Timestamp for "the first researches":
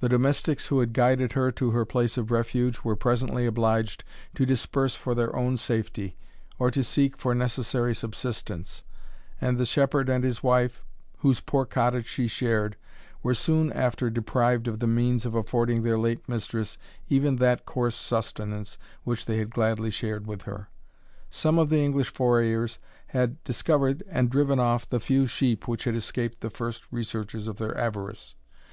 26.40-27.46